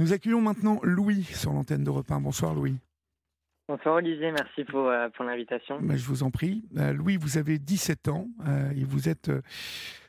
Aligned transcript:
Nous 0.00 0.14
accueillons 0.14 0.40
maintenant 0.40 0.80
Louis 0.82 1.24
sur 1.24 1.52
l'antenne 1.52 1.84
de 1.84 1.90
Repas. 1.90 2.18
Bonsoir 2.18 2.54
Louis. 2.54 2.78
Bonsoir 3.68 3.96
Olivier, 3.96 4.32
merci 4.32 4.64
pour, 4.64 4.88
euh, 4.88 5.10
pour 5.10 5.26
l'invitation. 5.26 5.78
Ben, 5.78 5.94
je 5.94 6.06
vous 6.06 6.22
en 6.22 6.30
prie. 6.30 6.64
Euh, 6.78 6.94
Louis, 6.94 7.18
vous 7.18 7.36
avez 7.36 7.58
17 7.58 8.08
ans 8.08 8.26
euh, 8.48 8.70
et 8.70 8.82
vous 8.84 9.10
êtes 9.10 9.30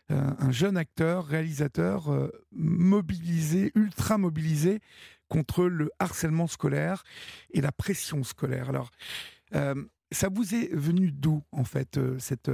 un 0.10 0.52
jeune 0.52 0.78
acteur, 0.78 1.26
réalisateur 1.26 2.04
mobilisé, 2.54 3.74
ultra 3.76 4.18
mobilisé 4.18 4.80
contre 5.28 5.66
le 5.66 5.90
harcèlement 6.00 6.48
scolaire 6.48 7.04
et 7.54 7.60
la 7.60 7.74
pression 7.74 8.24
scolaire. 8.24 8.70
Alors, 8.70 8.92
ça 10.12 10.28
vous 10.30 10.54
est 10.54 10.74
venu 10.74 11.12
d'où, 11.14 11.44
en 11.54 11.64
fait, 11.64 11.98
cette, 12.18 12.52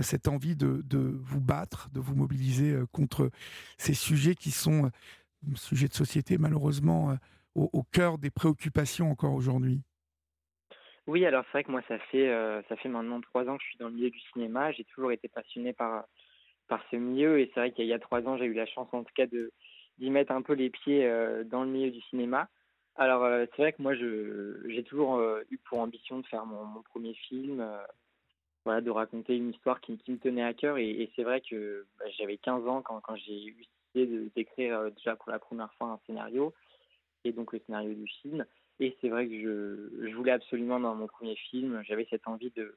cette 0.00 0.26
envie 0.26 0.56
de, 0.56 0.82
de, 0.84 0.98
vous 0.98 1.40
battre, 1.40 1.88
de 1.90 2.00
vous 2.00 2.16
mobiliser 2.16 2.76
contre 2.90 3.30
ces 3.76 3.94
sujets 3.94 4.34
qui 4.34 4.50
sont 4.50 4.90
sujets 5.56 5.88
de 5.88 5.94
société, 5.94 6.38
malheureusement, 6.38 7.16
au, 7.54 7.70
au 7.72 7.82
cœur 7.82 8.18
des 8.18 8.30
préoccupations 8.30 9.10
encore 9.10 9.34
aujourd'hui 9.34 9.82
oui, 11.08 11.24
alors 11.24 11.42
c'est 11.46 11.52
vrai 11.52 11.64
que 11.64 11.70
moi, 11.70 11.80
ça 11.88 11.98
fait, 11.98 12.28
euh, 12.28 12.60
ça 12.68 12.76
fait 12.76 12.90
maintenant 12.90 13.18
trois 13.22 13.48
ans 13.48 13.56
que 13.56 13.62
je 13.62 13.68
suis 13.68 13.78
dans 13.78 13.88
le 13.88 13.94
milieu 13.94 14.10
du 14.10 14.20
cinéma. 14.30 14.72
J'ai 14.72 14.84
toujours 14.84 15.10
été 15.10 15.26
passionné 15.26 15.72
par, 15.72 16.04
par 16.68 16.84
ce 16.90 16.96
milieu 16.96 17.40
et 17.40 17.50
c'est 17.54 17.60
vrai 17.60 17.72
qu'il 17.72 17.86
y 17.86 17.94
a 17.94 17.98
trois 17.98 18.20
ans, 18.28 18.36
j'ai 18.36 18.44
eu 18.44 18.52
la 18.52 18.66
chance 18.66 18.88
en 18.92 19.04
tout 19.04 19.14
cas 19.16 19.26
de, 19.26 19.50
d'y 19.96 20.10
mettre 20.10 20.32
un 20.32 20.42
peu 20.42 20.52
les 20.52 20.68
pieds 20.68 21.06
euh, 21.06 21.44
dans 21.44 21.64
le 21.64 21.70
milieu 21.70 21.90
du 21.90 22.02
cinéma. 22.10 22.50
Alors 22.94 23.24
euh, 23.24 23.46
c'est 23.56 23.62
vrai 23.62 23.72
que 23.72 23.80
moi, 23.80 23.94
je, 23.94 24.60
j'ai 24.68 24.84
toujours 24.84 25.18
eu 25.50 25.56
pour 25.56 25.78
ambition 25.78 26.18
de 26.18 26.26
faire 26.26 26.44
mon, 26.44 26.82
premier 26.82 27.14
film, 27.14 27.66
voilà, 28.66 28.82
de 28.82 28.90
raconter 28.90 29.34
une 29.34 29.48
histoire 29.48 29.80
qui, 29.80 29.92
me 29.92 30.18
tenait 30.18 30.44
à 30.44 30.52
cœur 30.52 30.76
et, 30.76 31.10
c'est 31.16 31.22
vrai 31.22 31.40
que 31.40 31.86
bah, 31.98 32.04
j'avais 32.18 32.36
15 32.36 32.68
ans 32.68 32.82
quand, 32.82 33.00
quand 33.00 33.16
j'ai 33.16 33.46
eu 33.46 33.64
d'écrire 33.94 34.90
déjà 34.92 35.16
pour 35.16 35.30
la 35.30 35.38
première 35.38 35.72
fois 35.74 35.88
un 35.88 36.00
scénario 36.06 36.54
et 37.24 37.32
donc 37.32 37.52
le 37.52 37.60
scénario 37.66 37.94
du 37.94 38.06
film. 38.06 38.44
Et 38.80 38.96
c'est 39.00 39.08
vrai 39.08 39.26
que 39.26 39.34
je, 39.34 40.08
je, 40.08 40.14
voulais 40.14 40.32
absolument 40.32 40.78
dans 40.78 40.94
mon 40.94 41.08
premier 41.08 41.34
film, 41.34 41.82
j'avais 41.84 42.06
cette 42.10 42.28
envie 42.28 42.50
de, 42.50 42.76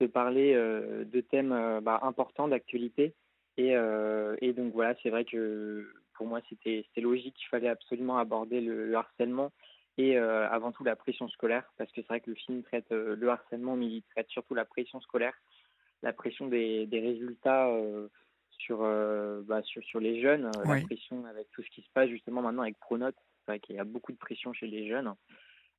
de 0.00 0.06
parler 0.06 0.54
euh, 0.54 1.04
de 1.04 1.20
thèmes 1.20 1.52
euh, 1.52 1.80
bah, 1.80 2.00
importants 2.02 2.48
d'actualité. 2.48 3.14
Et, 3.56 3.76
euh, 3.76 4.36
et, 4.40 4.52
donc 4.52 4.72
voilà, 4.72 4.94
c'est 5.02 5.10
vrai 5.10 5.24
que 5.24 5.92
pour 6.14 6.26
moi 6.26 6.40
c'était 6.48 6.84
logique 6.96 7.34
qu'il 7.34 7.48
fallait 7.48 7.68
absolument 7.68 8.18
aborder 8.18 8.60
le, 8.60 8.94
harcèlement 8.94 9.52
et 9.98 10.16
avant 10.16 10.72
tout 10.72 10.84
la 10.84 10.96
pression 10.96 11.28
scolaire, 11.28 11.70
parce 11.76 11.92
que 11.92 12.00
c'est 12.00 12.08
vrai 12.08 12.20
que 12.20 12.30
le 12.30 12.36
film 12.36 12.62
traite 12.62 12.90
le 12.90 13.28
harcèlement, 13.28 13.76
mais 13.76 13.86
il 13.86 14.02
traite 14.04 14.28
surtout 14.30 14.54
la 14.54 14.64
pression 14.64 15.02
scolaire, 15.02 15.34
la 16.02 16.14
pression 16.14 16.46
des, 16.46 16.86
des 16.86 17.00
résultats 17.00 17.70
sur, 18.64 18.78
bah, 19.44 19.62
sur, 19.62 19.82
sur 19.84 20.00
les 20.00 20.20
jeunes, 20.20 20.50
la 20.64 20.80
pression 20.82 21.24
avec 21.26 21.50
tout 21.50 21.62
ce 21.62 21.70
qui 21.70 21.82
se 21.82 21.90
passe 21.92 22.08
justement 22.08 22.42
maintenant 22.42 22.62
avec 22.62 22.78
Pronote 22.78 23.16
c'est 23.42 23.52
vrai 23.52 23.60
qu'il 23.60 23.76
y 23.76 23.78
a 23.78 23.84
beaucoup 23.84 24.12
de 24.12 24.18
pression 24.18 24.52
chez 24.52 24.66
les 24.66 24.88
jeunes. 24.88 25.12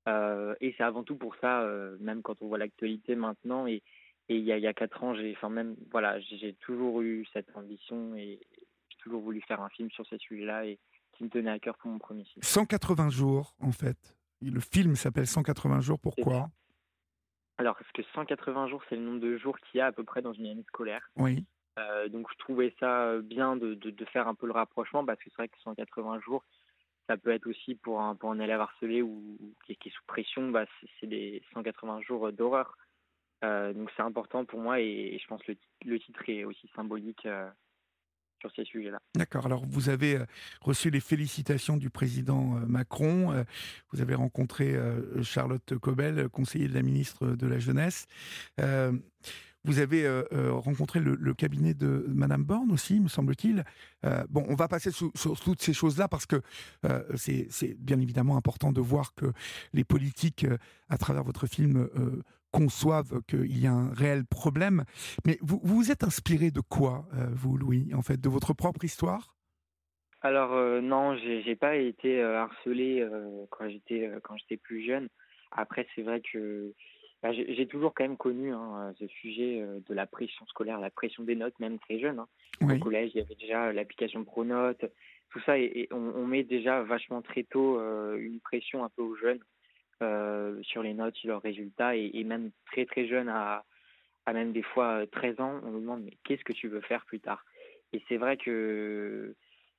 Euh, 0.07 0.55
et 0.59 0.73
c'est 0.77 0.83
avant 0.83 1.03
tout 1.03 1.15
pour 1.15 1.35
ça, 1.37 1.61
euh, 1.61 1.97
même 1.99 2.21
quand 2.21 2.41
on 2.41 2.47
voit 2.47 2.57
l'actualité 2.57 3.15
maintenant, 3.15 3.67
et, 3.67 3.81
et 4.27 4.37
il, 4.37 4.43
y 4.43 4.51
a, 4.51 4.57
il 4.57 4.63
y 4.63 4.67
a 4.67 4.73
quatre 4.73 5.01
ans, 5.03 5.15
j'ai, 5.15 5.33
enfin 5.35 5.49
même, 5.49 5.75
voilà, 5.91 6.19
j'ai 6.19 6.53
toujours 6.55 7.01
eu 7.01 7.25
cette 7.31 7.55
ambition 7.55 8.15
et 8.15 8.39
j'ai 8.89 8.97
toujours 8.97 9.21
voulu 9.21 9.41
faire 9.41 9.61
un 9.61 9.69
film 9.69 9.89
sur 9.91 10.05
ces 10.07 10.17
sujets-là 10.17 10.65
et 10.65 10.79
qui 11.13 11.23
me 11.23 11.29
tenait 11.29 11.51
à 11.51 11.59
cœur 11.59 11.77
pour 11.77 11.89
mon 11.89 11.99
premier 11.99 12.25
film. 12.25 12.43
180 12.43 13.09
jours, 13.09 13.55
en 13.59 13.71
fait. 13.71 14.15
Le 14.41 14.59
film 14.59 14.95
s'appelle 14.95 15.27
180 15.27 15.79
jours, 15.79 15.99
pourquoi 15.99 16.49
Alors, 17.57 17.77
parce 17.77 17.91
que 17.93 18.01
180 18.13 18.67
jours, 18.67 18.83
c'est 18.89 18.97
le 18.97 19.03
nombre 19.03 19.21
de 19.21 19.37
jours 19.37 19.57
qu'il 19.59 19.77
y 19.77 19.81
a 19.81 19.85
à 19.85 19.91
peu 19.93 20.03
près 20.03 20.21
dans 20.21 20.33
une 20.33 20.47
année 20.47 20.65
scolaire. 20.67 21.07
Oui. 21.15 21.45
Euh, 21.79 22.07
donc, 22.07 22.27
je 22.31 22.37
trouvais 22.37 22.73
ça 22.79 23.17
bien 23.19 23.55
de, 23.55 24.05
faire 24.11 24.27
un 24.27 24.35
peu 24.35 24.45
le 24.45 24.53
rapprochement 24.53 25.05
parce 25.05 25.19
que 25.19 25.29
c'est 25.29 25.37
vrai 25.37 25.47
que 25.47 25.59
180 25.63 26.19
jours, 26.21 26.43
ça 27.07 27.17
peut 27.17 27.31
être 27.31 27.47
aussi 27.47 27.75
pour 27.75 28.01
un, 28.01 28.39
élève 28.39 28.61
harcelé 28.61 29.01
ou, 29.01 29.37
qui, 29.65 29.73
est 29.73 29.89
sous 29.91 30.03
pression, 30.07 30.49
bah, 30.51 30.65
c'est 30.99 31.07
des 31.07 31.41
180 31.53 32.01
jours 32.01 32.31
d'horreur. 32.31 32.77
Euh, 33.43 33.73
donc 33.73 33.89
c'est 33.95 34.03
important 34.03 34.45
pour 34.45 34.59
moi 34.59 34.79
et, 34.79 35.17
je 35.21 35.27
pense 35.27 35.41
que 35.43 35.51
le, 35.85 35.99
titre 35.99 36.21
est 36.27 36.45
aussi 36.45 36.69
symbolique 36.75 37.25
euh, 37.25 37.49
sur 38.39 38.51
ces 38.55 38.63
sujets-là. 38.63 38.99
D'accord. 39.15 39.45
Alors 39.45 39.65
vous 39.65 39.89
avez 39.89 40.15
euh, 40.15 40.25
reçu 40.61 40.89
les 40.89 41.01
félicitations 41.01 41.75
du 41.75 41.89
président 41.89 42.43
Macron. 42.67 43.45
Vous 43.91 44.01
avez 44.01 44.15
rencontré 44.15 44.75
Charlotte 45.23 45.77
Cobel, 45.77 46.29
conseiller 46.29 46.67
de 46.67 46.73
la 46.73 46.81
ministre 46.81 47.27
de 47.27 47.47
la 47.47 47.59
Jeunesse. 47.59 48.07
Vous 49.65 49.79
avez 49.79 50.05
euh, 50.05 50.23
euh, 50.33 50.51
rencontré 50.51 50.99
le, 50.99 51.33
cabinet 51.33 51.73
de 51.73 52.05
Madame 52.09 52.43
Borne 52.43 52.71
aussi, 52.71 52.99
me 52.99 53.07
semble-t-il. 53.07 53.63
Euh, 54.05 54.23
bon, 54.29 54.45
on 54.49 54.55
va 54.55 54.67
passer 54.67 54.91
sur, 54.91 55.11
toutes 55.39 55.61
ces 55.61 55.73
choses-là 55.73 56.07
parce 56.09 56.25
que 56.25 56.41
c'est 57.15 57.75
bien 57.79 57.99
évidemment 57.99 58.35
important 58.35 58.73
de 58.73 58.81
voir 58.81 59.15
que 59.15 59.27
les 59.73 59.85
politiques, 59.85 60.45
à 60.89 60.97
travers 60.97 61.23
votre 61.23 61.47
film, 61.47 61.89
conçoivent 62.51 63.21
qu'il 63.27 63.57
y 63.57 63.65
a 63.65 63.71
un 63.71 63.93
réel 63.93 64.25
problème. 64.25 64.83
Mais 65.25 65.37
vous 65.41 65.59
vous 65.63 65.91
êtes 65.91 66.03
inspiré 66.03 66.51
de 66.51 66.61
quoi, 66.61 67.07
vous, 67.31 67.57
Louis 67.57 67.93
En 67.93 68.01
fait, 68.01 68.19
de 68.19 68.29
votre 68.29 68.53
propre 68.53 68.83
histoire? 68.83 69.35
Alors 70.21 70.81
non, 70.81 71.15
j'ai 71.17 71.55
pas 71.55 71.77
été 71.77 72.21
harcelé 72.21 73.07
quand 73.49 73.69
j'étais 73.69 74.11
quand 74.23 74.35
j'étais 74.37 74.57
plus 74.57 74.85
jeune. 74.85 75.07
Après, 75.51 75.87
c'est 75.95 76.01
vrai 76.01 76.21
que 76.21 76.73
bah, 77.23 77.31
j'ai 77.31 77.67
toujours 77.67 77.93
quand 77.93 78.03
même 78.03 78.17
connu 78.17 78.51
hein, 78.51 78.93
ce 78.99 79.07
sujet 79.07 79.61
euh, 79.61 79.79
de 79.87 79.93
la 79.93 80.05
pression 80.05 80.45
scolaire, 80.45 80.77
la 80.81 80.89
pression 80.89 81.23
des 81.23 81.35
notes, 81.35 81.57
même 81.57 81.79
très 81.79 81.97
jeune. 81.97 82.19
Hein. 82.19 82.27
Au 82.61 82.77
collège, 82.79 83.11
il 83.13 83.19
y 83.19 83.21
avait 83.21 83.35
déjà 83.35 83.71
l'application 83.71 84.25
Pronote, 84.25 84.83
tout 85.29 85.39
ça, 85.45 85.57
et, 85.57 85.87
on, 85.91 86.27
met 86.27 86.43
déjà 86.43 86.83
vachement 86.83 87.21
très 87.21 87.43
tôt 87.43 87.79
euh, 87.79 88.17
une 88.17 88.41
pression 88.41 88.83
un 88.83 88.89
peu 88.89 89.01
aux 89.01 89.15
jeunes 89.15 89.39
euh, 90.01 90.61
sur 90.63 90.83
les 90.83 90.93
notes, 90.93 91.15
sur 91.15 91.29
leurs 91.29 91.41
résultats, 91.41 91.95
et, 91.95 92.23
même 92.25 92.51
très 92.65 92.85
très 92.85 93.07
jeune, 93.07 93.29
à, 93.29 93.63
à, 94.25 94.33
même 94.33 94.51
des 94.51 94.61
fois 94.61 95.07
13 95.07 95.39
ans, 95.39 95.61
on 95.63 95.71
nous 95.71 95.79
demande 95.79 96.03
mais 96.03 96.17
qu'est-ce 96.25 96.43
que 96.43 96.51
tu 96.51 96.67
veux 96.67 96.81
faire 96.81 97.05
plus 97.05 97.21
tard? 97.21 97.45
Et 97.93 98.03
c'est 98.09 98.17
vrai 98.17 98.35
que 98.35 99.33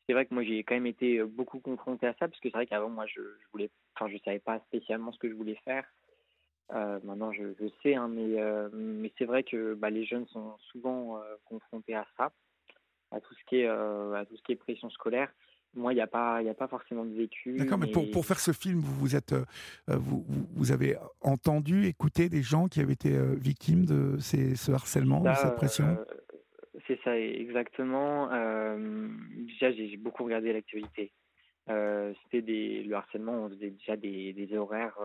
c'est 0.07 0.15
vrai 0.15 0.25
que 0.25 0.33
moi 0.33 0.45
j'ai 0.45 0.63
quand 0.63 0.75
même 0.75 0.87
été 0.87 1.23
beaucoup 1.23 1.59
confronté 1.59 2.07
à 2.07 2.15
ça 2.15 2.29
parce 2.29 2.41
que 2.41 2.49
c'est 2.49 2.57
vrai 2.57 2.67
qu'avant 2.67 2.89
moi 2.89 3.07
je, 3.07 3.21
je 3.21 3.47
voulais, 3.53 3.71
enfin 3.95 4.11
je 4.11 4.17
savais 4.25 4.39
pas 4.39 4.61
spécialement 4.69 5.13
ce 5.13 5.19
que 5.19 5.29
je 5.29 5.35
voulais 5.35 5.59
faire. 5.65 5.85
Euh, 6.73 6.99
maintenant, 7.05 7.33
je, 7.33 7.43
je 7.61 7.67
sais, 7.83 7.95
hein, 7.95 8.09
mais, 8.09 8.41
euh, 8.41 8.69
mais 8.73 9.13
c'est 9.19 9.27
vrai 9.27 9.43
que 9.43 9.75
bah, 9.75 9.91
les 9.91 10.05
jeunes 10.05 10.27
sont 10.29 10.57
souvent 10.73 11.19
euh, 11.19 11.21
confrontés 11.45 11.95
à 11.95 12.07
ça, 12.17 12.33
à 13.11 13.21
tout 13.21 13.35
ce 13.35 13.45
qui 13.47 13.57
est, 13.57 13.67
à 13.67 14.25
tout 14.29 14.37
ce 14.37 14.43
qui 14.43 14.53
est 14.53 14.57
pression 14.57 14.89
scolaire. 14.91 15.31
Moi, 15.75 15.93
il 15.93 15.97
n'y 15.97 16.03
a 16.03 16.07
pas, 16.07 16.41
il 16.41 16.49
a 16.49 16.55
pas 16.55 16.69
forcément 16.69 17.05
de 17.05 17.15
vécu. 17.15 17.57
D'accord, 17.57 17.79
mais, 17.79 17.91
pour, 17.91 18.09
pour 18.11 18.25
faire 18.25 18.39
ce 18.39 18.53
film, 18.53 18.79
vous 18.79 18.95
vous 18.95 19.17
êtes, 19.17 19.35
vous, 19.89 20.25
vous 20.55 20.73
avez 20.73 20.97
entendu, 21.21 21.87
écouté 21.87 22.29
des 22.29 22.43
gens 22.43 22.69
qui 22.69 22.81
avaient 22.81 22.93
été 22.93 23.13
victimes 23.37 23.85
de 23.85 24.17
ces, 24.19 24.55
ce 24.55 24.71
harcèlement, 24.71 25.21
de 25.21 25.35
cette 25.35 25.57
pression? 25.57 25.99
c'est 26.87 27.01
ça, 27.03 27.19
exactement. 27.19 28.29
déjà, 28.77 29.73
j'ai 29.73 29.97
beaucoup 29.97 30.23
regardé 30.25 30.53
l'actualité. 30.53 31.13
C'était 31.67 32.83
le 32.87 32.95
harcèlement, 32.95 33.33
on 33.33 33.49
faisait 33.49 33.71
déjà 33.71 33.97
des, 33.97 34.33
des 34.33 34.57
horaires 34.57 34.99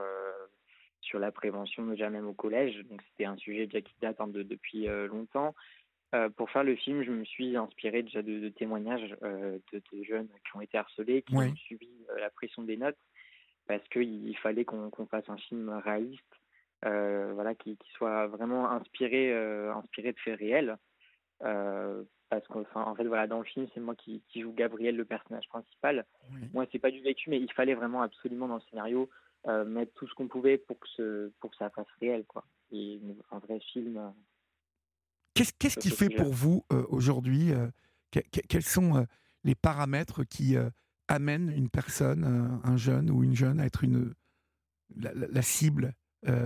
sur 1.01 1.19
la 1.19 1.31
prévention 1.31 1.85
déjà 1.85 2.09
même 2.09 2.27
au 2.27 2.33
collège. 2.33 2.77
Donc 2.89 3.01
c'était 3.09 3.25
un 3.25 3.37
sujet 3.37 3.65
déjà 3.65 3.81
qui 3.81 3.93
date 4.01 4.19
hein, 4.19 4.27
de, 4.27 4.43
depuis 4.43 4.87
euh, 4.87 5.07
longtemps. 5.07 5.55
Euh, 6.15 6.29
pour 6.29 6.49
faire 6.49 6.63
le 6.63 6.75
film, 6.75 7.03
je 7.03 7.11
me 7.11 7.23
suis 7.23 7.55
inspiré 7.55 8.01
déjà 8.01 8.21
de, 8.21 8.49
témoignages 8.49 9.15
euh, 9.23 9.59
de, 9.71 10.03
jeunes 10.03 10.27
qui 10.27 10.57
ont 10.57 10.61
été 10.61 10.77
harcelés, 10.77 11.21
qui 11.21 11.35
ont 11.35 11.55
subi 11.55 11.89
la 12.17 12.31
pression 12.31 12.63
des 12.63 12.77
notes, 12.77 12.97
parce 13.67 13.87
qu'il 13.89 14.35
fallait 14.37 14.65
qu'on 14.65 15.07
fasse 15.11 15.29
un 15.29 15.37
film 15.37 15.69
réaliste, 15.69 16.23
voilà, 16.81 17.53
qui, 17.53 17.77
qui, 17.77 17.91
soit 17.91 18.25
vraiment 18.25 18.71
inspiré, 18.71 19.31
inspiré 19.69 20.13
de 20.13 20.19
faits 20.19 20.39
réels. 20.39 20.77
parce 21.39 22.47
qu'en 22.47 22.63
en 22.73 22.95
fait, 22.95 23.03
voilà, 23.03 23.27
dans 23.27 23.37
le 23.37 23.45
film, 23.45 23.67
c'est 23.75 23.79
moi 23.79 23.93
qui, 23.93 24.23
qui, 24.29 24.41
joue 24.41 24.51
Gabriel, 24.51 24.95
le 24.95 25.05
personnage 25.05 25.47
principal. 25.47 26.07
Moi, 26.55 26.65
c'est 26.71 26.79
pas 26.79 26.89
du 26.89 27.01
vécu, 27.01 27.29
mais 27.29 27.39
il 27.39 27.53
fallait 27.53 27.75
vraiment 27.75 28.01
absolument 28.01 28.47
dans 28.47 28.55
le 28.55 28.63
scénario 28.71 29.11
euh, 29.47 29.63
mettre 29.63 29.93
tout 29.93 30.07
ce 30.07 30.13
qu'on 30.15 30.27
pouvait 30.27 30.57
pour 30.57 30.77
que, 30.79 30.87
ce, 30.97 31.31
pour 31.39 31.51
que 31.51 31.55
ça 31.55 31.69
fasse 31.69 31.87
réel, 32.01 32.25
quoi. 32.27 32.45
Et 32.71 32.99
un 33.31 33.39
vrai 33.39 33.59
film. 33.71 33.95
Euh, 33.97 34.09
qu'est-ce, 35.33 35.53
qu'est-ce 35.57 35.79
qui 35.79 35.91
fait 35.91 36.09
pour 36.09 36.33
vous 36.33 36.65
euh, 36.73 36.85
aujourd'hui 36.89 37.51
Quels 38.49 38.63
sont 38.63 39.07
les 39.45 39.55
paramètres 39.55 40.25
qui 40.25 40.57
amènent 41.07 41.53
une 41.55 41.69
personne, 41.69 42.59
un 42.63 42.77
jeune 42.77 43.09
ou 43.09 43.23
une 43.23 43.35
jeune, 43.35 43.61
à 43.61 43.65
être 43.65 43.85
une, 43.85 44.13
la, 44.97 45.41
cible 45.41 45.93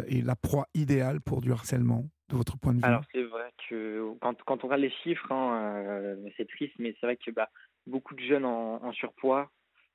et 0.08 0.22
la 0.22 0.36
proie 0.36 0.68
idéale 0.76 1.20
pour 1.20 1.42
du 1.42 1.52
harcèlement, 1.52 2.08
de 2.30 2.36
votre 2.36 2.60
point 2.60 2.74
de 2.74 2.78
vue? 2.78 2.86
Alors, 2.86 3.04
c'est 3.12 3.24
vrai 3.24 3.52
que 3.68 4.14
quand, 4.22 4.40
quand 4.44 4.64
on 4.64 4.68
regarde 4.68 4.82
les 4.82 4.94
chiffres, 5.04 5.32
hein, 5.32 6.16
c'est 6.38 6.48
triste, 6.48 6.76
mais 6.78 6.96
c'est 7.00 7.08
vrai 7.08 7.18
que 7.18 7.32
bah, 7.32 7.50
beaucoup 7.88 8.14
de 8.14 8.22
jeunes 8.22 8.46
en 8.46 8.92
surpoids 8.94 9.50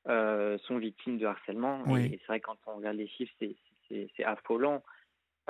sont 0.07 0.79
victimes 0.79 1.19
de 1.19 1.27
harcèlement. 1.27 1.85
Et, 1.97 2.19
c'est 2.21 2.27
vrai, 2.27 2.41
quand 2.41 2.57
on 2.67 2.77
regarde 2.77 2.97
les 2.97 3.09
chiffres, 3.09 3.35
c'est 3.91 4.25
affolant. 4.25 4.83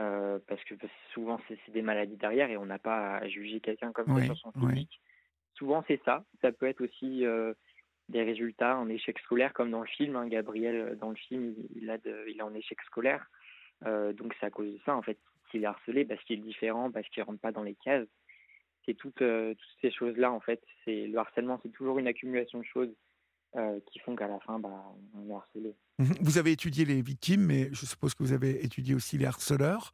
Euh, 0.01 0.39
parce 0.47 0.63
que 0.63 0.75
souvent 1.13 1.41
c'est 1.49 1.59
des 1.73 1.83
maladies 1.83 2.17
derrière 2.17 2.49
et 2.51 2.57
on 2.57 2.67
n'a 2.67 2.79
pas 2.79 3.17
à 3.17 3.27
juger 3.27 3.59
quelqu'un 3.59 3.91
comme 3.91 4.07
ça 4.17 4.27
sur 4.27 4.37
son 4.37 4.53
physique. 4.53 5.01
Souvent 5.55 5.85
c'est 5.89 6.01
ça. 6.05 6.25
Ça 6.41 6.53
peut 6.53 6.67
être 6.67 6.83
aussi 6.83 7.27
euh, 7.27 7.53
des 8.09 8.23
résultats 8.23 8.79
en 8.79 8.89
échec 8.89 9.19
scolaire, 9.19 9.53
comme 9.53 9.73
dans 9.73 9.81
le 9.81 9.89
film. 9.89 10.15
Hein. 10.15 10.29
Gabriel, 10.29 10.97
dans 11.01 11.11
le 11.11 11.17
film, 11.17 11.55
il, 11.75 11.91
a 11.91 11.97
il 12.29 12.37
est 12.39 12.43
en 12.43 12.55
échec 12.55 12.81
scolaire. 12.83 13.29
donc 13.85 14.35
c'est 14.39 14.47
à 14.47 14.51
cause 14.51 14.73
de 14.73 14.79
ça, 14.87 14.95
en 14.95 15.03
fait, 15.03 15.19
qu'il 15.51 15.65
est 15.65 15.67
harcelé, 15.67 16.05
parce 16.05 16.23
qu'il 16.23 16.39
est 16.39 16.43
différent, 16.43 16.93
parce 16.93 17.09
qu'il 17.09 17.25
rentre 17.25 17.41
pas 17.41 17.53
dans 17.53 17.65
les 17.65 17.75
cases. 17.75 18.07
C'est 18.87 18.95
toutes, 18.95 19.17
toutes 19.17 19.81
ces 19.83 19.91
choses-là, 19.91 20.31
en 20.31 20.41
fait. 20.41 20.63
C'est 20.85 21.09
le 21.09 21.19
harcèlement, 21.19 21.59
c'est 21.63 21.73
toujours 21.73 21.99
une 21.99 22.07
accumulation 22.07 22.61
de 22.61 22.65
choses 22.65 22.95
qui 23.87 23.99
font 24.01 24.15
qu'à 24.15 24.29
la 24.29 24.39
fin, 24.41 24.59
bah, 24.59 24.85
on 25.15 25.29
est 25.29 25.35
harcelé. 25.35 25.75
Mmh 25.99 26.13
vous 26.21 26.39
avez 26.39 26.53
étudié 26.53 26.85
les 26.85 27.03
victimes, 27.03 27.45
mais 27.47 27.69
je 27.73 27.87
suppose 27.87 28.15
que 28.15 28.23
vous 28.23 28.33
avez 28.33 28.65
étudié 28.65 28.95
aussi 28.95 29.19
les 29.19 29.27
harceleurs. 29.27 29.93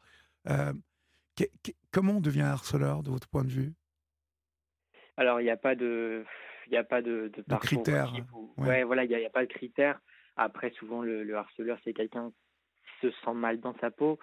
comment 1.90 2.12
on 2.14 2.20
devient 2.20 2.42
harceleur, 2.42 3.02
de 3.02 3.10
votre 3.10 3.28
point 3.28 3.44
de 3.44 3.50
vue? 3.50 3.72
Alors, 5.16 5.40
il 5.40 5.44
n'y 5.44 5.50
a 5.50 5.56
pas 5.56 5.74
de, 5.74 6.24
il 6.68 6.76
a 6.76 6.84
pas 6.84 7.02
de, 7.02 7.30
de, 7.36 7.56
critères. 7.56 8.12
Ouais. 8.56 8.84
voilà, 8.84 9.04
il 9.04 9.08
n'y 9.08 9.24
a, 9.24 9.30
pas 9.30 9.44
de 9.44 9.52
critères. 9.52 10.00
Après, 10.36 10.70
souvent, 10.70 11.02
le, 11.02 11.36
harceleur, 11.36 11.78
c'est 11.84 11.92
quelqu'un 11.92 12.30
qui 12.30 13.06
se 13.06 13.10
sent 13.24 13.34
mal 13.34 13.60
dans 13.60 13.76
sa 13.78 13.90
peau, 13.90 14.18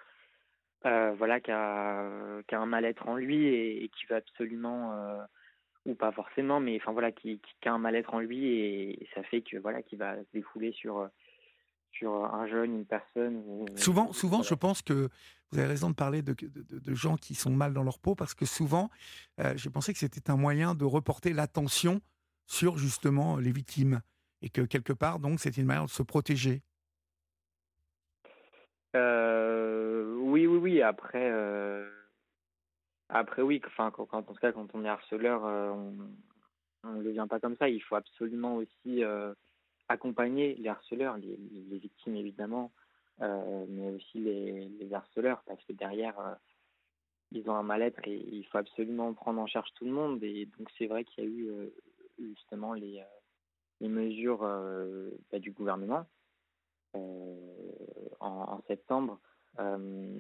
euh, 0.86 1.14
voilà, 1.18 1.40
qui 1.40 1.52
a, 1.52 2.42
qui 2.48 2.56
a 2.56 2.60
un 2.60 2.66
mal-être 2.66 3.08
en 3.08 3.16
lui 3.16 3.48
et, 3.48 3.90
qui 3.90 4.06
veut 4.08 4.16
absolument, 4.16 4.94
euh, 4.94 5.24
ou 5.86 5.96
pas 5.96 6.12
forcément, 6.12 6.60
mais 6.60 6.78
enfin 6.80 6.92
voilà, 6.92 7.12
qui, 7.12 7.40
qui, 7.40 7.70
a 7.70 7.74
un 7.74 7.80
mal-être 7.80 8.14
en 8.14 8.20
lui 8.20 8.48
et, 8.48 9.08
ça 9.16 9.24
fait 9.24 9.42
que 9.42 9.58
voilà, 9.58 9.82
qui 9.82 9.96
va 9.96 10.16
se 10.18 10.28
défouler 10.34 10.72
sur 10.74 11.10
sur 11.92 12.14
un 12.14 12.48
jeune, 12.48 12.80
une 12.80 12.86
personne. 12.86 13.66
souvent, 13.76 14.14
souvent, 14.14 14.44
je 14.44 14.54
pense 14.54 14.82
que 14.82 15.10
vous 15.52 15.60
avez 15.60 15.68
raison 15.68 15.90
de 15.90 15.96
parler 15.96 16.22
de, 16.22 16.34
de, 16.34 16.94
gens 16.94 17.18
qui 17.18 17.36
sont 17.36 17.52
mal 17.52 17.74
dans 17.74 17.84
leur 17.84 18.00
peau 18.00 18.16
parce 18.16 18.34
que 18.34 18.46
souvent, 18.46 18.90
euh, 19.40 19.54
j'ai 19.58 19.70
pensé 19.70 19.92
que 19.92 20.00
c'était 20.00 20.32
un 20.32 20.38
moyen 20.38 20.74
de 20.74 20.86
reporter 20.86 21.34
l'attention 21.34 22.02
sur 22.48 22.78
justement 22.78 23.38
les 23.38 23.52
victimes 23.52 24.02
et 24.42 24.50
que 24.50 24.62
quelque 24.62 24.94
part, 24.94 25.20
donc, 25.20 25.40
c'était 25.40 25.62
une 25.62 25.68
manière 25.68 25.86
de 25.86 25.90
se 25.90 26.04
protéger. 26.04 26.62
Euh, 28.96 30.16
oui, 30.18 30.48
oui, 30.48 30.58
oui. 30.58 30.82
Après, 30.82 31.30
euh, 31.32 31.88
après 33.12 33.42
oui. 33.42 33.62
Enfin, 33.66 33.92
quand, 33.92 34.14
en 34.14 34.24
tout 34.24 34.34
cas, 34.36 34.52
quand 34.52 34.68
on 34.74 34.86
est 34.86 34.90
harceleur, 34.90 35.44
on 36.84 36.94
ne 36.94 37.04
devient 37.04 37.28
pas 37.30 37.40
comme 37.40 37.58
ça. 37.58 37.70
Il 37.70 37.82
faut 37.82 37.96
absolument 37.96 38.56
aussi 38.56 39.04
accompagner 39.92 40.56
les 40.56 40.70
harceleurs, 40.70 41.18
les, 41.18 41.78
victimes 41.78 42.16
évidemment, 42.16 42.72
euh, 43.22 43.66
mais 43.70 43.92
aussi 43.92 44.20
les, 44.20 44.94
harceleurs, 44.94 45.44
parce 45.46 45.64
que 45.66 45.74
derrière, 45.74 46.20
euh, 46.20 46.34
ils 47.32 47.50
ont 47.50 47.56
un 47.56 47.64
mal-être 47.64 48.00
et 48.08 48.16
il 48.16 48.46
faut 48.48 48.58
absolument 48.58 49.14
prendre 49.14 49.40
en 49.40 49.48
charge 49.48 49.70
tout 49.76 49.86
le 49.86 49.92
monde. 49.92 50.24
Et 50.24 50.48
donc 50.58 50.70
c'est 50.78 50.88
vrai 50.88 51.06
qu'il 51.06 51.24
y 51.24 51.28
a 51.28 51.30
eu 51.30 51.50
euh, 51.50 51.70
justement 52.20 52.74
les, 52.74 53.02
les 53.80 53.88
mesures 53.88 54.40
bah, 55.32 55.40
du 55.40 55.52
gouvernement 55.52 56.06
en, 56.94 58.62
septembre. 58.68 59.20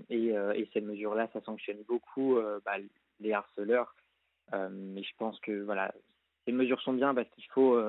Et, 0.10 0.28
et, 0.28 0.70
ces 0.74 0.82
mesures-là, 0.82 1.30
ça 1.34 1.42
sanctionne 1.42 1.82
beaucoup 1.88 2.38
bah, 2.66 2.78
les 3.20 3.34
harceleurs. 3.34 3.96
mais 4.52 5.04
je 5.04 5.16
pense 5.18 5.40
que 5.40 5.64
voilà, 5.64 5.94
ces 6.46 6.52
mesures 6.52 6.82
sont 6.82 6.94
bien 6.94 7.14
parce 7.16 7.30
qu'il 7.30 7.48
faut 7.54 7.80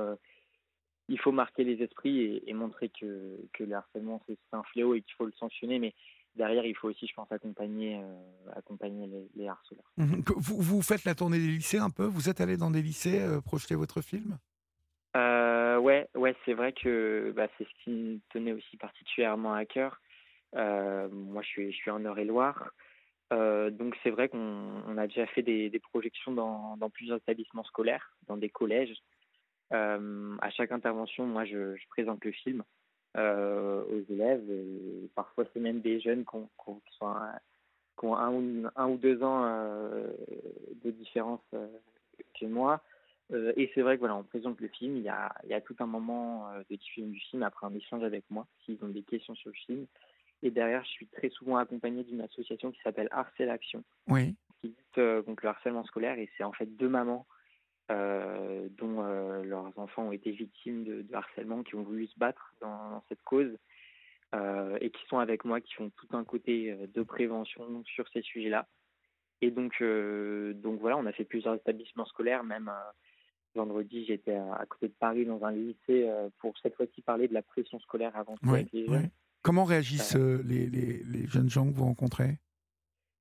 il 1.09 1.19
faut 1.19 1.33
marquer 1.33 1.65
les 1.65 1.83
esprits 1.83 2.43
et, 2.47 2.55
montrer 2.55 2.89
que, 2.89 3.37
que 3.53 3.65
le 3.65 3.75
harcèlement 3.75 4.23
c'est 4.27 4.39
un 4.53 4.63
fléau 4.65 4.95
et 4.95 5.03
qu'il 5.03 5.15
faut 5.15 5.27
le 5.27 5.33
sanctionner, 5.33 5.79
mais 5.79 5.95
derrière 6.37 6.65
il 6.65 6.75
faut 6.75 6.89
aussi, 6.89 7.07
je 7.07 7.15
pense, 7.15 7.31
accompagner, 7.31 8.01
euh, 8.03 8.53
accompagner 8.57 9.09
les, 9.35 9.49
harceleurs. 9.49 9.91
Mmh 9.97 10.23
vous, 10.37 10.61
vous, 10.61 10.83
faites 10.83 11.05
la 11.05 11.15
tournée 11.15 11.39
des 11.39 11.47
lycées 11.47 11.79
un 11.79 11.91
peu? 11.91 12.05
Vous 12.05 12.29
êtes 12.29 12.41
allé 12.41 12.57
dans 12.57 12.71
des 12.71 12.83
lycées 12.83 13.21
euh, 13.21 13.41
projeter 13.41 13.75
votre 13.75 14.01
film? 14.01 14.39
Euh, 15.17 15.79
Ouais, 15.79 16.09
ouais 16.15 16.37
c'est 16.45 16.55
vrai 16.55 16.73
que 16.73 17.33
bah, 17.35 17.49
c'est 17.59 17.65
ce 17.65 17.85
qui 17.85 17.91
me 17.91 18.21
tenait 18.31 18.53
aussi 18.53 18.77
particulièrement 18.77 19.55
à 19.55 19.65
cœur. 19.65 20.01
Euh, 20.55 21.09
moi, 21.11 21.43
je 21.43 21.71
suis, 21.71 21.91
en 21.91 22.05
Eure-et-Loire. 22.05 22.73
donc 23.31 23.97
c'est 24.03 24.11
vrai 24.11 24.29
qu'on 24.29 24.99
a 24.99 25.07
déjà 25.07 25.27
fait 25.27 25.43
des, 25.43 25.81
projections 25.91 26.33
dans, 26.33 26.91
plusieurs 26.91 27.19
établissements 27.19 27.65
scolaires, 27.65 28.17
dans 28.27 28.37
des 28.37 28.51
collèges, 28.51 29.03
euh, 29.73 30.37
à 30.41 30.51
chaque 30.51 30.73
intervention, 30.73 31.27
moi, 31.27 31.45
je, 31.45 31.77
présente 31.89 32.25
le 32.25 32.33
film 32.33 32.63
euh, 33.17 33.83
aux 33.85 34.13
élèves. 34.13 34.45
Parfois, 35.15 35.45
c'est 35.53 35.61
même 35.61 35.81
des 35.81 36.01
jeunes 36.01 36.25
qui 36.25 36.37
ont, 36.37 36.81
un, 38.15 38.89
ou, 38.89 38.97
deux 38.97 39.23
ans 39.23 39.45
euh, 39.45 40.13
de 40.85 40.91
différence 40.91 41.41
que 42.39 42.47
moi. 42.47 42.83
et 43.57 43.71
c'est 43.75 43.83
vrai 43.83 43.95
que 43.95 44.01
voilà, 44.01 44.17
on 44.17 44.25
présente 44.25 44.61
le 44.61 44.69
film. 44.69 44.97
Il 44.97 45.03
y 45.03 45.09
a, 45.09 45.35
il 45.45 45.51
y 45.51 45.55
a 45.55 45.61
tout 45.61 45.77
un 45.79 45.87
moment 45.87 46.51
de 46.69 46.77
diffusion 46.77 47.09
du 47.09 47.21
film 47.21 47.43
après 47.43 47.67
un 47.67 47.75
échange 47.75 48.03
avec 48.03 48.25
moi, 48.31 48.47
s'ils 48.65 48.83
ont 48.85 48.89
des 48.89 49.03
questions 49.03 49.35
sur 49.35 49.51
le 49.51 49.57
film. 49.67 49.87
Et 50.43 50.51
derrière, 50.51 50.85
je 50.85 50.91
suis 50.91 51.07
très 51.07 51.31
souvent 51.31 51.57
accompagné 51.57 52.03
d'une 52.05 52.21
association 52.21 52.73
qui 52.73 52.81
s'appelle 52.83 53.09
Harcèle 53.13 53.51
Action, 53.51 53.85
oui. 54.09 54.35
qui 54.61 54.69
lutte 54.69 55.25
contre 55.25 55.45
le 55.45 55.49
harcèlement 55.49 55.85
scolaire. 55.85 56.19
Et 56.19 56.29
c'est 56.37 56.45
en 56.45 56.53
fait 56.53 56.67
deux 56.67 56.89
mamans 56.89 57.27
euh, 57.91 58.69
dont 58.79 59.03
euh, 59.03 59.43
leurs 59.43 59.77
enfants 59.79 60.05
ont 60.05 60.13
été 60.13 60.31
victimes 60.31 60.85
de, 60.85 61.05
harcèlement, 61.13 61.63
qui 61.63 61.75
ont 61.75 61.83
voulu 61.83 62.07
se 62.07 62.19
battre 62.19 62.55
dans, 62.61 63.03
cette 63.09 63.21
cause 63.23 63.59
euh, 64.35 64.79
et 64.81 64.91
qui 64.91 65.05
sont 65.09 65.19
avec 65.19 65.45
moi, 65.45 65.61
qui 65.61 65.75
font 65.75 65.91
tout 65.91 66.17
un 66.17 66.25
côté 66.25 66.75
de 66.95 67.03
prévention 67.03 67.83
sur 67.85 68.09
ces 68.09 68.23
sujets-là. 68.23 68.67
Et 69.41 69.51
donc, 69.51 69.83
donc 69.83 70.81
voilà, 70.81 70.97
on 70.97 71.07
a 71.07 71.13
fait 71.13 71.25
plusieurs 71.25 71.55
établissements 71.55 72.07
scolaires, 72.07 72.45
même 72.45 72.71
vendredi, 73.55 74.05
j'étais 74.07 74.37
à, 74.37 74.65
côté 74.69 74.87
de 74.87 74.95
Paris 74.99 75.27
dans 75.27 75.45
un 75.45 75.51
lycée 75.51 76.09
pour 76.39 76.57
cette 76.59 76.77
fois-ci 76.77 77.03
parler 77.03 77.27
de 77.27 77.35
la 77.35 77.43
pression 77.43 77.81
scolaire 77.81 78.17
avant 78.17 78.37
tout 78.37 78.49
avec 78.49 78.73
les 78.73 78.87
jeunes. 78.87 79.11
Comment 79.43 79.65
réagissent 79.65 80.17
les, 80.17 80.67
les, 80.67 81.03
les, 81.05 81.27
jeunes 81.27 81.51
gens 81.51 81.67
que 81.67 81.75
vous 81.75 81.85
rencontrez? 81.85 82.39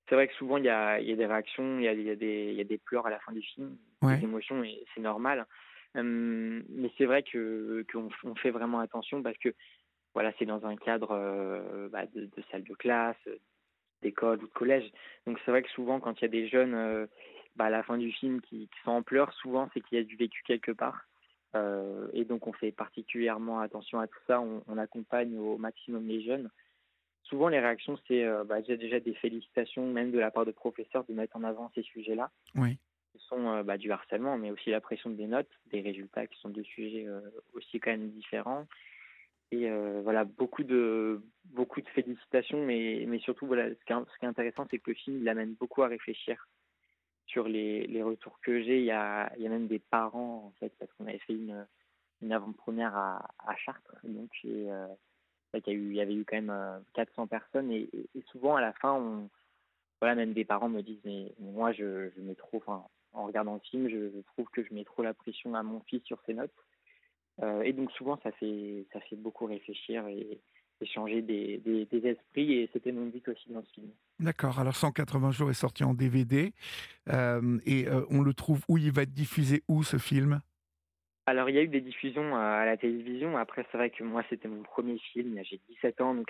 C'est 0.08 0.16
vrai 0.16 0.28
que 0.28 0.34
souvent 0.36 0.58
il 0.58 0.66
y 0.66 0.70
a, 0.70 1.00
y 1.00 1.12
a, 1.12 1.16
des 1.16 1.26
réactions, 1.26 1.80
il 1.80 1.86
y 1.86 1.88
a, 1.88 1.94
y, 1.94 2.10
a 2.10 2.16
des, 2.16 2.54
y 2.54 2.62
a 2.62 2.64
des 2.64 2.78
pleurs 2.78 3.08
à 3.08 3.10
la 3.10 3.20
fin 3.20 3.32
du 3.32 3.42
film, 3.42 3.78
des 4.04 4.24
émotions, 4.24 4.64
et 4.64 4.84
c'est 4.94 5.02
normal. 5.02 5.48
Hum, 5.96 6.64
mais 6.70 6.92
c'est 6.98 7.06
vrai 7.06 7.24
que 7.24 7.86
qu'on 7.92 8.10
on 8.24 8.36
fait 8.36 8.52
vraiment 8.52 8.80
attention 8.80 9.22
parce 9.22 9.38
que 9.38 9.54
voilà, 10.14 10.32
c'est 10.40 10.46
dans 10.46 10.66
un 10.66 10.76
cadre 10.76 11.12
euh, 11.12 11.90
bah, 11.90 12.06
de, 12.06 12.26
de, 12.26 12.44
salle 12.50 12.64
de 12.64 12.74
classe, 12.74 13.18
d'école 14.02 14.40
ou 14.44 14.48
de 14.48 14.54
collège. 14.54 14.90
Donc 15.26 15.40
c'est 15.44 15.52
vrai 15.52 15.64
que 15.64 15.70
souvent 15.70 16.00
quand 16.00 16.20
il 16.20 16.22
y 16.24 16.26
a 16.26 16.30
des 16.30 16.48
jeunes 16.48 16.74
euh, 16.76 17.08
bah, 17.56 17.66
à 17.66 17.70
la 17.70 17.84
fin 17.84 17.98
du 17.98 18.12
film 18.12 18.42
qui, 18.42 18.68
qui 18.68 18.82
sont 18.84 18.92
en 18.92 19.04
pleurs, 19.04 19.34
souvent 19.34 19.70
c'est 19.74 19.82
qu'il 19.82 19.98
y 19.98 20.02
a 20.02 20.04
du 20.04 20.16
vécu 20.16 20.44
quelque 20.46 20.72
part. 20.72 21.08
Euh, 21.56 22.08
et 22.14 22.24
donc 22.24 22.48
on 22.48 22.54
fait 22.54 22.72
particulièrement 22.72 23.60
attention 23.60 24.00
à 24.00 24.08
tout 24.08 24.20
ça, 24.26 24.40
on, 24.40 24.64
on 24.68 24.78
accompagne 24.78 25.38
au 25.38 25.58
maximum 25.58 26.08
les 26.08 26.24
jeunes 26.24 26.50
souvent 27.24 27.48
les 27.48 27.60
réactions, 27.60 27.98
c'est 28.08 28.26
euh, 28.26 28.44
bah, 28.44 28.62
déjà 28.62 29.00
des 29.00 29.14
félicitations, 29.14 29.88
même 29.88 30.12
de 30.12 30.20
la 30.20 30.32
part 30.32 30.46
de 30.46 30.52
professeurs, 30.52 31.06
de 31.06 31.14
mettre 31.14 31.38
en 31.38 31.44
avant 31.44 31.72
ces 31.74 31.82
sujets-là. 31.82 32.30
Oui. 32.56 32.78
Ce 33.14 33.20
sont 33.28 33.48
euh, 33.48 33.64
bah, 33.64 33.78
du 33.78 33.90
harcèlement, 33.90 34.38
mais 34.38 34.52
aussi 34.52 34.70
la 34.70 34.82
pression 34.82 35.10
des 35.10 35.28
notes, 35.28 35.50
des 35.72 35.80
résultats 35.80 36.28
qui 36.28 36.38
sont 36.40 36.50
deux 36.50 36.64
sujets 36.64 37.08
aussi 37.54 37.80
quand 37.80 37.92
même 37.92 38.10
différents. 38.10 38.68
Et 39.54 39.70
voilà, 40.04 40.24
beaucoup 40.24 40.64
de, 40.64 41.22
beaucoup 41.46 41.82
de 41.82 41.90
félicitations, 41.90 42.66
mais, 42.66 43.04
mais 43.06 43.20
surtout, 43.20 43.48
voilà, 43.48 43.70
ce 43.70 43.86
qui 43.86 43.92
est, 43.92 43.96
ce 43.96 44.20
qui 44.20 44.26
est 44.26 44.30
intéressant, 44.30 44.66
c'est 44.72 44.80
que 44.80 44.92
le 44.92 44.96
film 44.96 45.18
il 45.22 45.28
amène 45.28 45.56
beaucoup 45.56 45.84
à 45.84 45.88
réfléchir 45.88 46.48
sur 47.32 47.48
les, 47.48 47.88
les 47.88 48.04
retours 48.04 48.40
que 48.42 48.62
j'ai. 48.62 48.80
Il 48.80 48.86
y 48.86 48.92
a, 48.92 49.32
y 49.38 49.48
a 49.48 49.50
même 49.50 49.68
des 49.68 49.80
parents, 49.80 50.46
en 50.48 50.52
fait, 50.60 50.72
parce 50.80 50.92
qu'on 50.94 51.08
avait 51.08 51.20
fait 51.20 51.34
une, 51.34 51.66
une 52.22 52.32
avant-première 52.32 52.96
à, 52.96 53.30
à 53.40 53.56
Chartres. 53.56 53.96
Donc, 54.04 54.30
et, 54.44 54.70
il 55.68 55.92
y, 55.92 55.96
y 55.96 56.02
avait 56.02 56.14
eu 56.14 56.26
quand 56.26 56.42
même 56.42 56.84
400 56.94 57.24
euh, 57.24 57.26
personnes 57.26 57.72
et, 57.72 57.90
souvent 58.32 58.56
à 58.56 58.62
la 58.62 58.74
fin, 58.74 58.94
on, 58.94 59.30
voilà, 60.00 60.16
même 60.16 60.34
des 60.34 60.46
parents 60.46 60.70
me 60.70 60.82
disent 60.82 61.02
mais 61.04 61.34
moi 61.40 61.72
je, 61.74 62.10
mets 62.18 62.36
trop, 62.36 62.62
en 62.68 63.26
regardant 63.26 63.56
le 63.56 63.60
film, 63.60 63.90
je, 63.90 64.22
trouve 64.34 64.48
que 64.52 64.64
je 64.64 64.74
mets 64.74 64.86
trop 64.86 65.04
la 65.04 65.14
pression 65.14 65.54
à 65.56 65.64
mon 65.64 65.82
fils 65.82 66.04
sur 66.04 66.22
ses 66.26 66.34
notes. 66.34 66.52
Euh, 67.42 67.62
et 67.62 67.74
donc 67.74 67.92
souvent 67.92 68.20
ça 68.24 68.32
fait 68.34 68.86
ça 68.92 69.00
fait 69.02 69.16
beaucoup 69.16 69.46
réfléchir 69.46 70.06
changer 70.86 71.22
des, 71.22 71.58
des, 71.58 72.08
esprits 72.08 72.54
et 72.54 72.70
c'était 72.74 72.92
mon 72.92 73.08
but 73.08 73.28
aussi 73.28 73.52
dans 73.52 73.64
ce 73.64 73.72
film. 73.74 73.88
D'accord, 74.20 74.60
alors 74.60 74.76
180 74.76 75.32
jours 75.32 75.50
est 75.50 75.56
sorti 75.56 75.84
en 75.84 75.94
DVD 75.94 76.54
euh, 77.10 77.60
et 77.66 77.86
on 78.10 78.22
le 78.22 78.34
trouve 78.34 78.64
où? 78.68 78.78
Il 78.78 78.92
va 78.92 79.04
être 79.04 79.14
diffusé 79.14 79.64
où 79.68 79.84
ce 79.84 79.98
film? 79.98 80.42
Alors, 81.28 81.50
il 81.50 81.56
y 81.56 81.60
a 81.60 81.64
eu 81.64 81.68
des 81.68 81.82
diffusions 81.82 82.36
à 82.36 82.66
la 82.66 82.78
télévision. 82.78 83.38
Après, 83.38 83.66
c'est 83.72 83.78
vrai 83.78 83.90
que 83.90 84.04
moi, 84.04 84.24
c'était 84.30 84.48
mon 84.48 84.64
premier 84.64 84.98
film. 84.98 85.40
J'ai 85.44 85.62
17 85.70 86.02
ans, 86.02 86.16
donc 86.16 86.28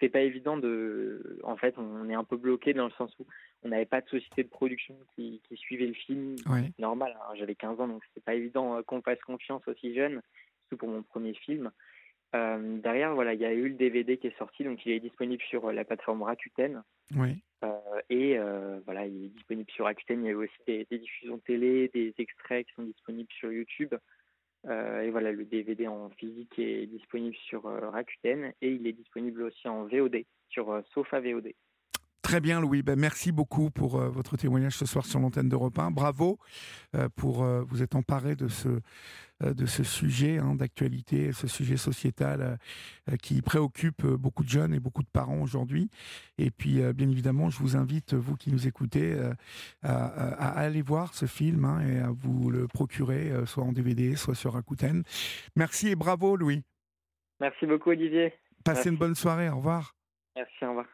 c'est 0.00 0.08
pas 0.08 0.20
évident 0.20 0.56
de. 0.56 1.38
En 1.44 1.56
fait, 1.56 1.76
on 1.78 2.08
est 2.08 2.14
un 2.14 2.24
peu 2.24 2.36
bloqué 2.36 2.72
dans 2.72 2.86
le 2.86 2.92
sens 2.92 3.14
où 3.20 3.26
on 3.62 3.68
n'avait 3.68 3.86
pas 3.86 4.00
de 4.00 4.08
société 4.08 4.42
de 4.42 4.48
production 4.48 4.96
qui, 5.14 5.40
suivait 5.54 5.86
le 5.86 5.94
film. 5.94 6.36
Normal, 6.78 7.16
hein. 7.20 7.34
j'avais 7.36 7.54
15 7.54 7.80
ans, 7.80 7.88
donc 7.88 8.02
c'est 8.14 8.24
pas 8.24 8.34
évident 8.34 8.76
euh, 8.76 8.82
qu'on 8.82 9.02
fasse 9.02 9.20
confiance 9.20 9.62
aussi 9.68 9.94
jeune, 9.94 10.20
surtout 10.62 10.78
pour 10.78 10.88
mon 10.88 11.02
premier 11.02 11.34
film. 11.34 11.70
Euh, 12.34 12.78
derrière, 12.78 13.14
voilà, 13.14 13.34
il 13.34 13.40
y 13.40 13.44
a 13.44 13.52
eu 13.52 13.68
le 13.68 13.74
DVD 13.74 14.16
qui 14.16 14.28
est 14.28 14.38
sorti, 14.38 14.64
donc 14.64 14.84
il 14.86 14.92
est 14.92 15.00
disponible 15.00 15.42
sur 15.42 15.66
euh, 15.66 15.72
la 15.72 15.84
plateforme 15.84 16.22
Rakuten. 16.22 16.82
Oui. 17.16 17.42
et 18.08 18.38
voilà, 18.86 19.06
il 19.06 19.26
est 19.26 19.28
disponible 19.28 19.70
sur 19.70 19.84
Rakuten. 19.84 20.22
Il 20.22 20.26
y 20.26 20.28
a 20.28 20.32
eu 20.32 20.36
aussi 20.36 20.58
des, 20.66 20.86
des 20.90 20.98
diffusions 20.98 21.38
télé, 21.38 21.90
des 21.92 22.14
extraits 22.18 22.66
qui 22.66 22.72
sont 22.74 22.84
disponibles 22.84 23.32
sur 23.32 23.52
YouTube. 23.52 23.94
et 24.64 25.10
voilà, 25.10 25.30
le 25.30 25.44
DVD 25.44 25.88
en 25.88 26.08
physique 26.10 26.58
est 26.58 26.86
disponible 26.86 27.36
sur 27.36 27.64
Rakuten 27.64 28.52
et 28.62 28.70
il 28.70 28.86
est 28.86 28.92
disponible 28.92 29.42
aussi 29.42 29.68
en 29.68 29.84
VOD 29.84 30.24
sur 30.48 30.82
Sofa 30.94 31.20
VOD. 31.20 31.52
Très 32.32 32.40
bien, 32.40 32.62
Louis. 32.62 32.82
Ben, 32.82 32.98
merci 32.98 33.30
beaucoup 33.30 33.70
pour 33.70 34.00
euh, 34.00 34.08
votre 34.08 34.38
témoignage 34.38 34.74
ce 34.74 34.86
soir 34.86 35.04
sur 35.04 35.20
l'antenne 35.20 35.50
d'Europe 35.50 35.78
1. 35.78 35.90
Bravo 35.90 36.38
euh, 36.96 37.10
pour 37.14 37.42
euh, 37.42 37.60
vous 37.60 37.82
être 37.82 37.94
emparé 37.94 38.36
de 38.36 38.48
ce, 38.48 38.80
de 39.42 39.66
ce 39.66 39.84
sujet 39.84 40.38
hein, 40.38 40.54
d'actualité, 40.54 41.32
ce 41.32 41.46
sujet 41.46 41.76
sociétal 41.76 42.56
qui 43.20 43.42
préoccupe 43.42 44.06
beaucoup 44.06 44.44
de 44.44 44.48
jeunes 44.48 44.72
et 44.72 44.80
beaucoup 44.80 45.02
de 45.02 45.10
parents 45.12 45.42
aujourd'hui. 45.42 45.90
Et 46.38 46.50
puis, 46.50 46.80
bien 46.94 47.10
évidemment, 47.10 47.50
je 47.50 47.58
vous 47.58 47.76
invite, 47.76 48.14
vous 48.14 48.36
qui 48.36 48.50
nous 48.50 48.66
écoutez, 48.66 49.14
à, 49.82 50.48
aller 50.58 50.80
voir 50.80 51.12
ce 51.12 51.26
film 51.26 51.66
hein, 51.66 51.86
et 51.86 51.98
à 51.98 52.08
vous 52.10 52.50
le 52.50 52.66
procurer, 52.66 53.30
soit 53.44 53.64
en 53.64 53.72
DVD, 53.72 54.16
soit 54.16 54.34
sur 54.34 54.54
Rakuten. 54.54 55.02
Merci 55.54 55.88
et 55.88 55.96
bravo, 55.96 56.36
Louis. 56.36 56.62
Merci 57.40 57.66
beaucoup, 57.66 57.90
Olivier. 57.90 58.32
Passez 58.64 58.88
une 58.88 58.96
bonne 58.96 59.16
soirée. 59.16 59.50
Au 59.50 59.56
revoir. 59.56 59.94
Merci, 60.34 60.64
au 60.64 60.68
revoir. 60.68 60.86